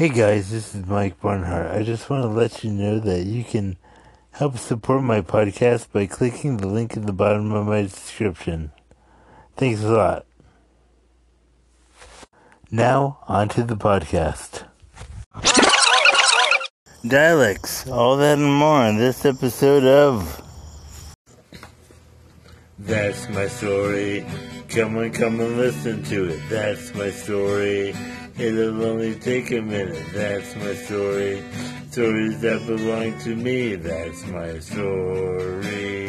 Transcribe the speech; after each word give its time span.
Hey 0.00 0.08
guys, 0.08 0.50
this 0.50 0.74
is 0.74 0.86
Mike 0.86 1.20
Barnhart. 1.20 1.72
I 1.72 1.82
just 1.82 2.08
want 2.08 2.22
to 2.22 2.28
let 2.28 2.64
you 2.64 2.70
know 2.70 3.00
that 3.00 3.26
you 3.26 3.44
can 3.44 3.76
help 4.30 4.56
support 4.56 5.02
my 5.02 5.20
podcast 5.20 5.92
by 5.92 6.06
clicking 6.06 6.56
the 6.56 6.68
link 6.68 6.96
at 6.96 7.04
the 7.04 7.12
bottom 7.12 7.52
of 7.52 7.66
my 7.66 7.82
description. 7.82 8.72
Thanks 9.58 9.82
a 9.82 9.92
lot. 9.92 10.24
Now, 12.70 13.18
on 13.28 13.50
to 13.50 13.62
the 13.62 13.76
podcast. 13.76 14.64
Dialects, 17.06 17.86
all 17.86 18.16
that 18.16 18.38
and 18.38 18.54
more 18.54 18.80
on 18.80 18.96
this 18.96 19.26
episode 19.26 19.84
of 19.84 20.42
That's 22.78 23.28
My 23.28 23.48
Story. 23.48 24.24
Come 24.70 24.96
on, 24.96 25.10
come 25.10 25.40
and 25.40 25.58
listen 25.58 26.02
to 26.04 26.30
it. 26.30 26.40
That's 26.48 26.94
my 26.94 27.10
story. 27.10 27.94
It'll 28.40 28.82
only 28.86 29.16
take 29.16 29.50
a 29.50 29.60
minute. 29.60 30.02
That's 30.14 30.56
my 30.56 30.72
story. 30.72 31.44
Stories 31.90 32.40
that 32.40 32.66
belong 32.66 33.18
to 33.18 33.36
me. 33.36 33.74
That's 33.74 34.26
my 34.28 34.58
story. 34.60 36.08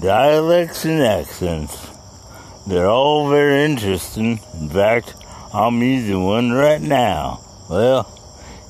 Dialects 0.00 0.84
and 0.84 1.00
accents. 1.00 1.90
They're 2.66 2.88
all 2.88 3.30
very 3.30 3.64
interesting. 3.64 4.40
In 4.60 4.68
fact, 4.68 5.14
I'm 5.52 5.80
using 5.80 6.24
one 6.24 6.50
right 6.50 6.82
now. 6.82 7.38
Well, 7.70 8.10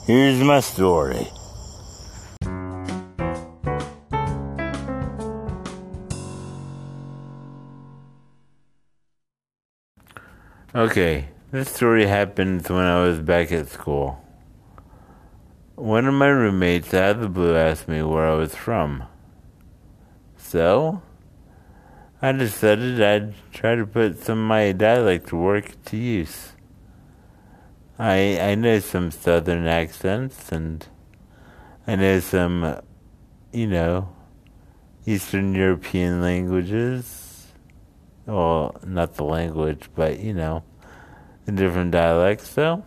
here's 0.06 0.42
my 0.42 0.60
story. 0.60 1.26
Okay, 10.76 11.28
this 11.52 11.70
story 11.72 12.06
happened 12.06 12.66
when 12.66 12.84
I 12.84 13.00
was 13.00 13.20
back 13.20 13.52
at 13.52 13.68
school. 13.68 14.20
One 15.76 16.04
of 16.08 16.14
my 16.14 16.26
roommates 16.26 16.92
out 16.92 17.14
of 17.14 17.20
the 17.20 17.28
blue 17.28 17.54
asked 17.54 17.86
me 17.86 18.02
where 18.02 18.26
I 18.26 18.34
was 18.34 18.56
from. 18.56 19.04
So, 20.36 21.00
I 22.20 22.32
decided 22.32 23.00
I'd 23.00 23.34
try 23.52 23.76
to 23.76 23.86
put 23.86 24.18
some 24.18 24.40
of 24.40 24.48
my 24.48 24.72
dialect 24.72 25.32
work 25.32 25.80
to 25.84 25.96
use. 25.96 26.54
I 27.96 28.40
I 28.40 28.56
know 28.56 28.80
some 28.80 29.12
southern 29.12 29.68
accents 29.68 30.50
and 30.50 30.84
I 31.86 31.94
know 31.94 32.18
some, 32.18 32.80
you 33.52 33.68
know, 33.68 34.08
Eastern 35.06 35.54
European 35.54 36.20
languages 36.20 37.33
well, 38.26 38.76
not 38.84 39.14
the 39.14 39.24
language, 39.24 39.90
but 39.94 40.20
you 40.20 40.34
know, 40.34 40.62
the 41.44 41.52
different 41.52 41.90
dialects. 41.90 42.48
So 42.48 42.84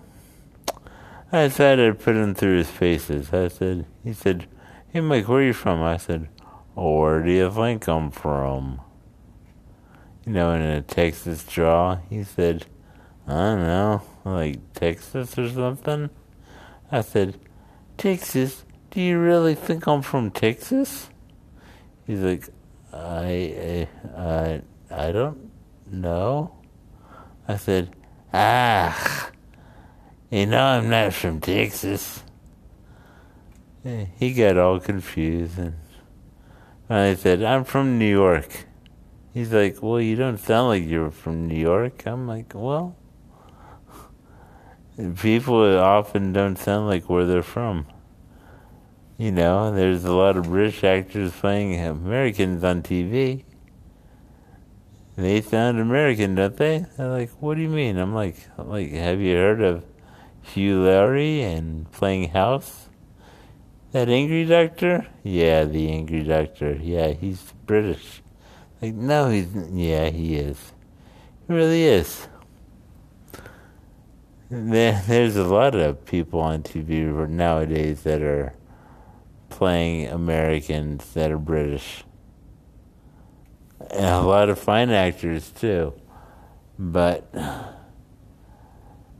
I 1.32 1.48
decided 1.48 1.88
to 1.88 2.04
put 2.04 2.16
him 2.16 2.34
through 2.34 2.58
his 2.58 2.72
paces. 2.72 3.34
I 3.34 3.50
said, 3.50 3.86
he 4.04 4.14
said, 4.14 4.48
"Hey, 4.90 5.02
Mike, 5.02 5.28
where 5.28 5.40
are 5.40 5.44
you 5.44 5.54
from?" 5.54 5.82
I 5.84 5.98
said, 5.98 6.30
"Where 6.74 7.22
do 7.22 7.32
you 7.32 7.52
think 7.52 7.88
I'm 7.88 8.12
from?" 8.12 8.82
You 10.26 10.34
know, 10.34 10.52
in 10.54 10.62
a 10.62 10.82
Texas 10.82 11.46
draw, 11.46 11.98
he 12.10 12.24
said, 12.24 12.66
"I 13.28 13.32
don't 13.32 13.62
know, 13.62 14.02
like 14.24 14.74
Texas 14.74 15.38
or 15.38 15.50
something." 15.50 16.10
I 16.92 17.02
said, 17.02 17.38
"Texas? 17.98 18.64
Do 18.90 19.02
you 19.02 19.20
really 19.20 19.54
think 19.54 19.86
I'm 19.86 20.02
from 20.02 20.32
Texas?" 20.32 21.10
He's 22.06 22.22
like, 22.22 22.50
"I, 22.94 23.88
I, 24.18 24.22
I." 24.22 24.62
I 24.90 25.12
don't 25.12 25.52
know. 25.86 26.56
I 27.48 27.58
said, 27.58 27.96
Ah, 28.34 29.32
you 30.30 30.46
know 30.46 30.64
I'm 30.64 30.90
not 30.90 31.14
from 31.14 31.42
Texas. 31.42 32.24
He 34.18 34.34
got 34.34 34.58
all 34.58 34.80
confused 34.80 35.58
and 35.58 35.76
I 36.90 37.16
said, 37.16 37.42
I'm 37.44 37.64
from 37.64 37.98
New 37.98 38.10
York. 38.10 38.66
He's 39.34 39.52
like, 39.52 39.82
Well, 39.82 40.02
you 40.02 40.16
don't 40.16 40.38
sound 40.38 40.70
like 40.70 40.86
you're 40.86 41.12
from 41.12 41.48
New 41.48 41.60
York. 41.60 42.06
I'm 42.06 42.28
like, 42.28 42.54
Well, 42.54 42.96
people 45.20 45.78
often 45.80 46.34
don't 46.34 46.58
sound 46.58 46.88
like 46.88 47.10
where 47.10 47.26
they're 47.26 47.44
from. 47.44 47.88
You 49.18 49.32
know, 49.32 49.74
there's 49.74 50.06
a 50.06 50.14
lot 50.14 50.38
of 50.38 50.44
British 50.44 50.84
actors 50.84 51.32
playing 51.32 51.80
Americans 51.80 52.64
on 52.64 52.84
TV 52.84 53.44
they 55.18 55.42
sound 55.42 55.80
American, 55.80 56.36
don't 56.36 56.56
they? 56.56 56.86
They're 56.96 57.10
like, 57.10 57.32
what 57.40 57.56
do 57.56 57.62
you 57.62 57.70
mean? 57.70 57.98
I'm 57.98 58.14
like, 58.14 58.36
like, 58.58 58.92
have 58.92 59.20
you 59.20 59.36
heard 59.36 59.62
of 59.62 59.84
Hugh 60.44 60.84
Laurie 60.84 61.42
and 61.42 61.92
playing 61.92 62.30
House? 62.30 62.88
That 63.94 64.10
angry 64.10 64.46
doctor? 64.46 65.08
Yeah, 65.24 65.66
the 65.66 65.90
angry 65.90 66.24
doctor. 66.24 66.76
Yeah, 66.76 67.14
he's 67.14 67.54
British. 67.66 68.22
Like, 68.80 68.94
no, 68.94 69.30
he's, 69.30 69.48
yeah, 69.72 70.10
he 70.12 70.36
is. 70.36 70.74
He 71.48 71.54
really 71.54 71.84
is. 71.84 72.28
There, 74.52 75.04
there's 75.08 75.36
a 75.36 75.46
lot 75.46 75.74
of 75.74 76.06
people 76.06 76.42
on 76.42 76.62
TV 76.62 77.28
nowadays 77.28 78.04
that 78.04 78.22
are 78.22 78.54
playing 79.50 80.10
Americans 80.10 81.14
that 81.14 81.32
are 81.32 81.40
British 81.40 82.04
and 83.92 84.06
a 84.06 84.22
lot 84.22 84.50
of 84.50 84.60
fine 84.60 84.90
actors 84.90 85.52
too. 85.52 85.94
But 86.80 87.32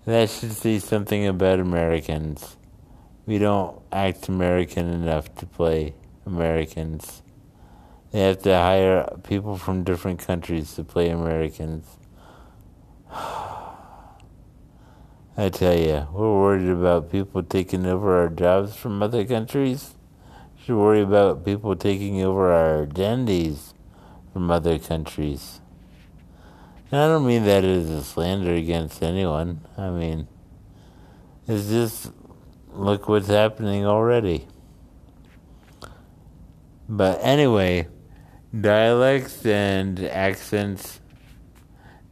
that 0.06 0.30
should 0.30 0.54
say 0.54 0.80
something 0.80 1.28
about 1.28 1.60
Americans. 1.60 2.56
We 3.26 3.40
don't 3.40 3.82
act 3.92 4.30
American 4.30 4.88
enough 4.88 5.34
to 5.36 5.46
play 5.46 5.96
Americans. 6.26 7.22
They 8.12 8.22
have 8.22 8.42
to 8.44 8.54
hire 8.56 9.18
people 9.24 9.58
from 9.58 9.84
different 9.84 10.20
countries 10.20 10.76
to 10.76 10.84
play 10.84 11.10
Americans. 11.10 11.86
I 15.40 15.50
tell 15.52 15.78
you, 15.78 16.08
we're 16.14 16.40
worried 16.40 16.70
about 16.70 17.12
people 17.12 17.44
taking 17.44 17.86
over 17.86 18.20
our 18.20 18.30
jobs 18.30 18.76
from 18.76 19.04
other 19.04 19.26
countries. 19.26 19.94
We 20.56 20.64
Should 20.64 20.78
worry 20.78 21.02
about 21.02 21.44
people 21.44 21.76
taking 21.76 22.22
over 22.24 22.52
our 22.52 22.84
identities 22.84 23.74
from 24.38 24.52
other 24.52 24.78
countries. 24.78 25.62
And 26.92 27.02
I 27.02 27.08
don't 27.08 27.26
mean 27.26 27.44
that 27.46 27.64
as 27.64 27.90
a 27.90 28.04
slander 28.04 28.54
against 28.54 29.02
anyone. 29.02 29.62
I 29.76 29.90
mean, 29.90 30.28
it's 31.48 31.70
just 31.70 32.12
look 32.72 33.10
what's 33.10 33.30
happening 33.30 33.88
already. 33.88 34.46
But 36.88 37.20
anyway, 37.24 37.88
dialects 38.62 39.44
and 39.44 40.00
accents. 40.02 41.00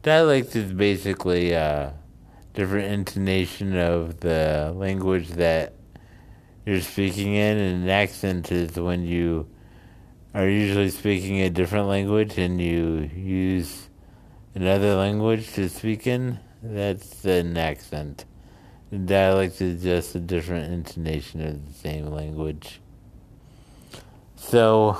Dialect 0.02 0.56
is 0.56 0.72
basically 0.72 1.52
a 1.52 1.94
different 2.54 2.92
intonation 2.92 3.76
of 3.76 4.18
the 4.18 4.72
language 4.74 5.28
that 5.28 5.74
you're 6.64 6.80
speaking 6.80 7.34
in, 7.34 7.56
and 7.56 7.84
an 7.84 7.88
accent 7.88 8.50
is 8.50 8.74
when 8.74 9.04
you 9.04 9.48
are 10.36 10.50
usually 10.50 10.90
speaking 10.90 11.40
a 11.40 11.48
different 11.48 11.88
language 11.88 12.36
and 12.36 12.60
you 12.60 13.10
use 13.16 13.88
another 14.54 14.94
language 14.94 15.50
to 15.54 15.66
speak 15.66 16.06
in, 16.06 16.38
that's 16.62 17.24
an 17.24 17.56
accent. 17.56 18.26
The 18.90 18.98
dialect 18.98 19.62
is 19.62 19.82
just 19.82 20.14
a 20.14 20.20
different 20.20 20.74
intonation 20.74 21.40
of 21.40 21.66
the 21.66 21.72
same 21.72 22.08
language. 22.08 22.82
So, 24.34 24.98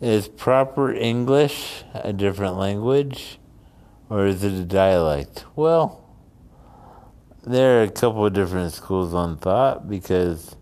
is 0.00 0.26
proper 0.26 0.92
English 0.92 1.84
a 1.94 2.12
different 2.12 2.56
language 2.56 3.38
or 4.10 4.26
is 4.26 4.42
it 4.42 4.54
a 4.54 4.64
dialect? 4.64 5.44
Well, 5.54 6.04
there 7.46 7.78
are 7.78 7.84
a 7.84 7.90
couple 7.90 8.26
of 8.26 8.32
different 8.32 8.72
schools 8.72 9.14
on 9.14 9.36
thought 9.36 9.88
because 9.88 10.56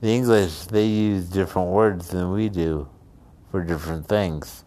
the 0.00 0.08
English, 0.08 0.66
they 0.66 0.86
use 0.86 1.28
different 1.28 1.68
words 1.68 2.08
than 2.08 2.32
we 2.32 2.48
do 2.48 2.88
for 3.50 3.64
different 3.64 4.06
things. 4.06 4.64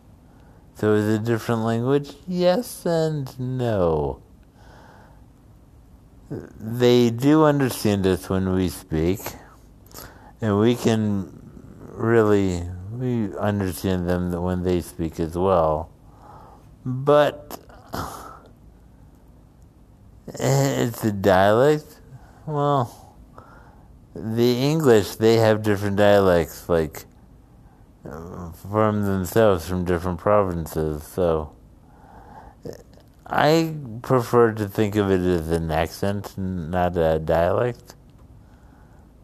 So 0.76 0.94
is 0.94 1.08
it 1.08 1.22
a 1.22 1.24
different 1.24 1.62
language? 1.62 2.14
Yes 2.28 2.86
and 2.86 3.40
no. 3.40 4.22
They 6.30 7.10
do 7.10 7.44
understand 7.44 8.08
us 8.08 8.30
when 8.30 8.54
we 8.54 8.70
speak, 8.70 9.20
and 10.42 10.60
we 10.60 10.76
can 10.76 11.42
really 11.92 12.64
we 12.92 13.36
understand 13.38 14.08
them 14.08 14.32
when 14.32 14.64
they 14.64 14.82
speak 14.82 15.20
as 15.20 15.36
well. 15.36 15.90
But 16.86 17.60
it's 20.28 21.04
a 21.04 21.12
dialect. 21.12 22.00
Well, 22.46 23.11
the 24.14 24.58
English 24.60 25.16
they 25.16 25.38
have 25.38 25.62
different 25.64 25.96
dialects, 25.96 26.68
like 26.68 27.06
from 28.04 29.06
themselves 29.06 29.68
from 29.68 29.86
different 29.86 30.20
provinces. 30.20 31.04
So 31.04 31.54
I 33.28 33.76
prefer 34.02 34.52
to 34.54 34.68
think 34.68 34.96
of 34.96 35.12
it 35.12 35.22
as 35.22 35.50
an 35.52 35.72
accent, 35.72 36.38
not 36.38 36.98
a 36.98 37.20
dialect, 37.20 37.96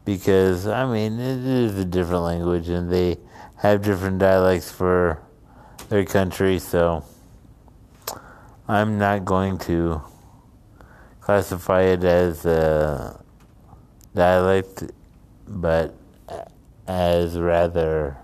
because 0.06 0.68
I 0.68 0.86
mean 0.86 1.20
it 1.20 1.46
is 1.46 1.78
a 1.78 1.86
different 1.86 2.24
language, 2.24 2.70
and 2.70 2.90
they 2.92 3.18
have 3.58 3.82
different 3.82 4.20
dialects 4.20 4.72
for 4.72 5.20
their 5.90 6.06
country. 6.06 6.60
So 6.60 7.04
I'm 8.68 8.98
not 8.98 9.26
going 9.26 9.58
to 9.60 10.02
classify 11.20 11.82
it 11.82 12.04
as 12.04 12.46
a 12.46 13.22
dialect, 14.18 14.84
but 15.48 15.94
as 16.88 17.38
rather, 17.38 18.18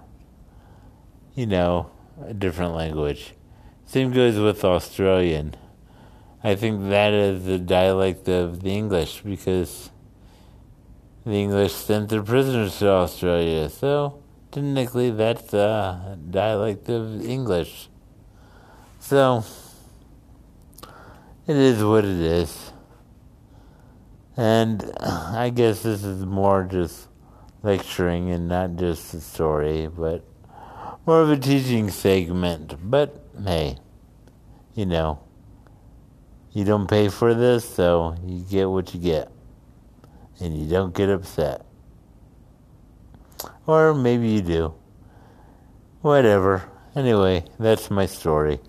you 1.36 1.46
know, 1.46 1.92
a 2.26 2.34
different 2.34 2.74
language. 2.74 3.36
Same 3.86 4.12
goes 4.12 4.40
with 4.40 4.66
Australian. 4.66 5.56
I 6.44 6.56
think 6.56 6.90
that 6.90 7.14
is 7.14 7.46
the 7.46 7.60
dialect 7.60 8.28
of 8.28 8.64
the 8.64 8.72
English 8.72 9.22
because 9.22 9.92
the 11.26 11.32
English 11.32 11.74
sent 11.74 12.10
their 12.10 12.24
prisoners 12.24 12.80
to 12.80 12.90
Australia. 12.90 13.70
So, 13.70 14.22
technically, 14.52 15.12
that's 15.12 15.54
a 15.54 16.18
dialect 16.30 16.90
of 16.90 17.24
English. 17.26 17.88
So, 19.00 19.46
it 21.48 21.56
is 21.56 21.84
what 21.84 22.04
it 22.04 22.20
is. 22.20 22.73
And 24.36 24.84
uh, 25.00 25.34
I 25.36 25.50
guess 25.50 25.84
this 25.84 26.04
is 26.04 26.26
more 26.26 26.64
just 26.64 27.08
lecturing 27.62 28.32
and 28.32 28.48
not 28.48 28.76
just 28.76 29.14
a 29.14 29.22
story, 29.22 29.88
but 29.88 30.26
more 31.06 31.22
of 31.22 31.30
a 31.30 31.38
teaching 31.38 31.90
segment. 31.90 32.76
But 32.84 33.24
hey, 33.46 33.78
you 34.76 34.86
know. 34.86 35.20
You 36.54 36.64
don't 36.66 36.88
pay 36.88 37.10
for 37.10 37.34
this, 37.34 37.68
so 37.68 38.16
you 38.24 38.46
get 38.48 38.70
what 38.70 38.94
you 38.94 39.00
get. 39.00 39.32
And 40.40 40.56
you 40.56 40.70
don't 40.70 40.94
get 40.94 41.10
upset. 41.10 41.66
Or 43.66 43.96
maybe 43.96 44.30
you 44.30 44.42
do. 44.42 44.76
Whatever. 46.02 46.70
Anyway, 46.96 47.46
that's 47.58 47.90
my 47.90 48.06
story. 48.06 48.60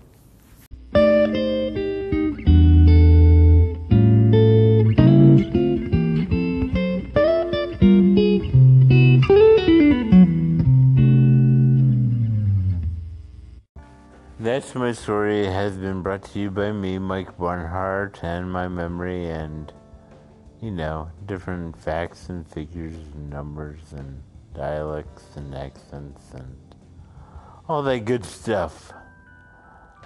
My 14.77 14.91
story 14.91 15.45
has 15.45 15.77
been 15.77 16.01
brought 16.01 16.23
to 16.33 16.39
you 16.39 16.51
by 16.51 16.73
me, 16.73 16.99
Mike 16.99 17.37
Barnhart, 17.37 18.19
and 18.21 18.51
my 18.51 18.67
memory, 18.67 19.29
and 19.29 19.71
you 20.61 20.69
know, 20.69 21.09
different 21.25 21.77
facts 21.77 22.27
and 22.27 22.45
figures 22.45 22.93
and 22.93 23.29
numbers 23.29 23.93
and 23.93 24.21
dialects 24.53 25.23
and 25.37 25.55
accents 25.55 26.33
and 26.33 26.57
all 27.69 27.83
that 27.83 27.99
good 27.99 28.25
stuff. 28.25 28.91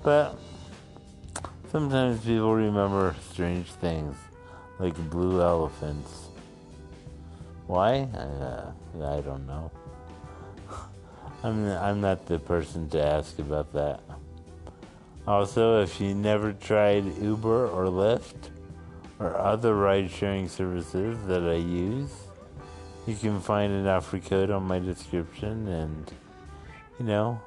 But 0.02 0.38
Sometimes 1.70 2.24
people 2.24 2.52
remember 2.52 3.14
strange 3.30 3.68
things, 3.68 4.16
like 4.80 4.96
blue 5.08 5.40
elephants. 5.40 6.28
Why? 7.68 8.08
Uh, 8.12 8.72
I 8.96 9.20
don't 9.20 9.46
know. 9.46 9.70
I'm 11.44 11.64
I'm 11.68 12.00
not 12.00 12.26
the 12.26 12.40
person 12.40 12.88
to 12.90 13.00
ask 13.00 13.38
about 13.38 13.72
that. 13.74 14.00
Also, 15.28 15.80
if 15.80 16.00
you 16.00 16.12
never 16.12 16.52
tried 16.52 17.04
Uber 17.22 17.68
or 17.68 17.84
Lyft 17.84 18.50
or 19.20 19.36
other 19.38 19.76
ride-sharing 19.76 20.48
services 20.48 21.16
that 21.28 21.44
I 21.44 21.54
use, 21.54 22.10
you 23.06 23.14
can 23.14 23.40
find 23.40 23.72
an 23.72 23.86
offer 23.86 24.18
code 24.18 24.50
on 24.50 24.64
my 24.64 24.80
description 24.80 25.68
and, 25.68 26.10
you 26.98 27.04
know, 27.04 27.40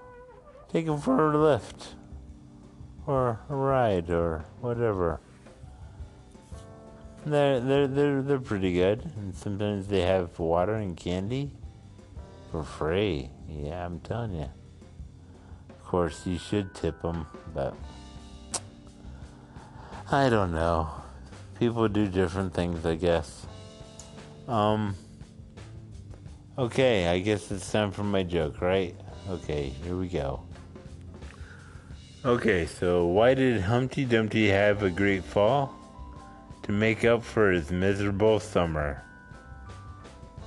take 0.72 0.86
them 0.86 1.02
for 1.02 1.34
a 1.34 1.38
lift 1.38 1.96
or 3.06 3.40
a 3.50 3.56
ride 3.56 4.10
or 4.10 4.46
whatever. 4.62 5.20
They're 7.26 7.60
they're 7.60 7.88
they're 7.88 8.22
they're 8.22 8.40
pretty 8.40 8.74
good, 8.74 9.10
and 9.16 9.34
sometimes 9.34 9.88
they 9.88 10.02
have 10.02 10.38
water 10.40 10.76
and 10.76 10.96
candy 10.98 11.52
for 12.52 12.64
free. 12.64 13.30
Yeah, 13.48 13.86
I'm 13.86 14.00
telling 14.02 14.34
you. 14.34 14.50
Of 15.70 15.84
course, 15.86 16.26
you 16.26 16.38
should 16.38 16.74
tip 16.74 17.02
them, 17.02 17.26
but 17.54 17.76
I 20.12 20.30
don't 20.30 20.52
know. 20.52 20.90
People 21.60 21.88
do 21.88 22.08
different 22.08 22.54
things, 22.54 22.86
I 22.86 22.96
guess. 22.96 23.46
Um. 24.48 24.96
Okay, 26.58 27.08
I 27.08 27.20
guess 27.20 27.50
it's 27.52 27.72
time 27.72 27.92
for 27.92 28.04
my 28.04 28.22
joke, 28.22 28.62
right? 28.62 28.96
Okay, 29.30 29.70
here 29.84 29.96
we 29.96 30.08
go. 30.08 30.44
Okay, 32.26 32.66
so 32.66 33.06
why 33.06 33.34
did 33.34 33.60
Humpty 33.60 34.06
Dumpty 34.06 34.48
have 34.48 34.82
a 34.82 34.90
great 34.90 35.26
fall? 35.26 35.76
To 36.62 36.72
make 36.72 37.04
up 37.04 37.22
for 37.22 37.52
his 37.52 37.70
miserable 37.70 38.40
summer. 38.40 39.04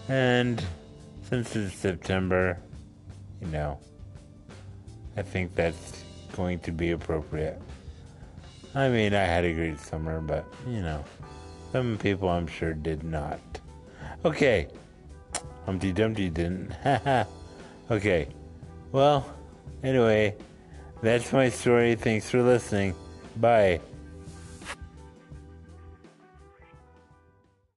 And 0.09 0.65
since 1.29 1.55
it's 1.55 1.75
September, 1.75 2.59
you 3.43 3.49
know, 3.49 3.79
I 5.19 5.23
think 5.23 5.55
that's 5.55 6.03
going 6.35 6.61
to 6.61 6.73
be 6.73 6.93
appropriate. 6.93 7.61
I 8.75 8.89
mean, 8.89 9.13
I 9.13 9.25
had 9.25 9.45
a 9.45 9.53
great 9.53 9.79
summer, 9.79 10.23
but, 10.23 10.47
you 10.67 10.81
know, 10.81 11.05
some 11.73 11.99
people 11.99 12.31
I'm 12.31 12.47
sure 12.47 12.73
did 12.73 13.05
not. 13.05 13.41
Okay, 14.25 14.69
Humpty 15.67 15.93
Dumpty 15.93 16.31
didn't. 16.31 16.73
okay, 17.91 18.29
well, 18.93 19.29
anyway. 19.85 20.35
That's 21.03 21.33
my 21.33 21.49
story. 21.51 21.95
Thanks 21.95 22.31
for 22.31 22.43
listening. 22.43 22.95
Bye. 23.37 23.81